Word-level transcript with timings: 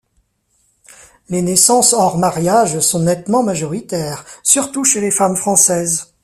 Les 1.29 1.43
naissances 1.43 1.93
hors 1.93 2.17
mariage 2.17 2.79
sont 2.79 3.01
nettement 3.01 3.43
majoritaires, 3.43 4.25
surtout 4.41 4.83
chez 4.83 4.99
les 4.99 5.11
femmes 5.11 5.35
françaises. 5.37 6.15